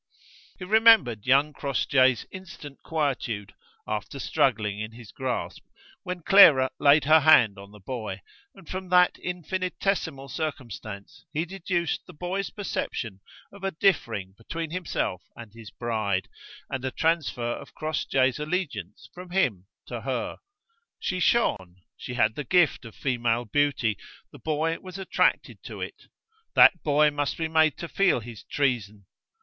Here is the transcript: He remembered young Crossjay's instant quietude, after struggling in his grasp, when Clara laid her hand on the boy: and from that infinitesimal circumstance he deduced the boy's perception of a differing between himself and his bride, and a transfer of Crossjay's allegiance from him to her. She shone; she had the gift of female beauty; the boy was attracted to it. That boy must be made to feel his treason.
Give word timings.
He 0.57 0.65
remembered 0.65 1.27
young 1.27 1.53
Crossjay's 1.53 2.25
instant 2.31 2.81
quietude, 2.81 3.53
after 3.87 4.17
struggling 4.17 4.79
in 4.79 4.93
his 4.93 5.11
grasp, 5.11 5.63
when 6.01 6.23
Clara 6.23 6.71
laid 6.79 7.03
her 7.05 7.19
hand 7.19 7.59
on 7.59 7.69
the 7.71 7.79
boy: 7.81 8.21
and 8.55 8.67
from 8.67 8.89
that 8.89 9.19
infinitesimal 9.19 10.27
circumstance 10.27 11.23
he 11.31 11.45
deduced 11.45 12.07
the 12.07 12.15
boy's 12.15 12.49
perception 12.49 13.19
of 13.51 13.63
a 13.63 13.69
differing 13.69 14.33
between 14.39 14.71
himself 14.71 15.21
and 15.35 15.53
his 15.53 15.69
bride, 15.69 16.27
and 16.67 16.83
a 16.83 16.89
transfer 16.89 17.51
of 17.51 17.75
Crossjay's 17.75 18.39
allegiance 18.39 19.07
from 19.13 19.29
him 19.29 19.67
to 19.85 20.01
her. 20.01 20.37
She 20.99 21.19
shone; 21.19 21.75
she 21.95 22.15
had 22.15 22.33
the 22.33 22.43
gift 22.43 22.85
of 22.85 22.95
female 22.95 23.45
beauty; 23.45 23.99
the 24.31 24.39
boy 24.39 24.79
was 24.79 24.97
attracted 24.97 25.61
to 25.65 25.79
it. 25.79 26.07
That 26.55 26.81
boy 26.81 27.11
must 27.11 27.37
be 27.37 27.47
made 27.47 27.77
to 27.77 27.87
feel 27.87 28.19
his 28.19 28.41
treason. 28.45 29.05